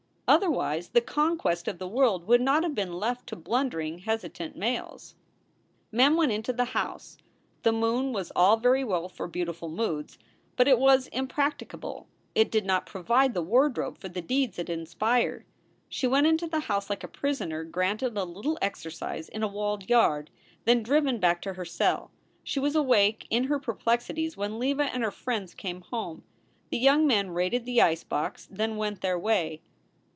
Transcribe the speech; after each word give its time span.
Otherwise 0.27 0.87
the 0.91 1.01
conquest 1.01 1.67
of 1.67 1.77
the 1.77 1.89
world 1.89 2.25
would 2.25 2.39
not 2.39 2.63
have 2.63 2.73
been 2.73 2.93
left 2.93 3.27
to 3.27 3.35
blundering, 3.35 3.97
hesitant 3.97 4.55
males. 4.55 5.13
Mem 5.91 6.15
went 6.15 6.31
into 6.31 6.53
the 6.53 6.63
house. 6.71 7.17
The 7.63 7.73
moon 7.73 8.13
was 8.13 8.31
all 8.33 8.55
very 8.55 8.81
well 8.85 9.09
for 9.09 9.27
beautiful 9.27 9.67
moods, 9.67 10.17
but 10.55 10.69
it 10.69 10.79
was 10.79 11.07
impracticable; 11.07 12.07
it 12.33 12.49
did 12.49 12.65
not 12.65 12.85
pro 12.85 13.01
vide 13.01 13.33
the 13.33 13.41
wardrobe 13.41 13.97
for 13.97 14.07
the 14.07 14.21
deeds 14.21 14.57
it 14.57 14.69
inspired. 14.69 15.43
She 15.89 16.07
went 16.07 16.27
into 16.27 16.47
the 16.47 16.61
house 16.61 16.89
like 16.89 17.03
a 17.03 17.09
prisoner 17.09 17.65
granted 17.65 18.15
a 18.17 18.23
little 18.23 18.57
exercise 18.61 19.27
in 19.27 19.43
a 19.43 19.49
walled 19.49 19.89
yard, 19.89 20.29
then 20.63 20.81
driven 20.81 21.19
back 21.19 21.41
to 21.41 21.55
her 21.55 21.65
cell. 21.65 22.09
She 22.41 22.57
was 22.61 22.73
awake 22.77 23.27
in 23.29 23.43
her 23.45 23.59
perplexities 23.59 24.37
when 24.37 24.59
Leva 24.59 24.83
and 24.83 25.03
her 25.03 25.11
friends 25.11 25.53
came 25.53 25.81
home. 25.81 26.23
The 26.69 26.77
young 26.77 27.05
men 27.05 27.31
raided 27.31 27.65
the 27.65 27.81
ice 27.81 28.05
box, 28.05 28.47
then 28.49 28.77
went 28.77 29.01
their 29.01 29.19
way. 29.19 29.61